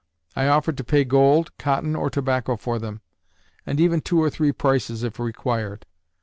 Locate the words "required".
5.19-5.85